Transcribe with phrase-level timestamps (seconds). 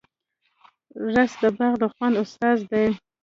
[1.13, 2.85] رس د باغ د خوند استازی دی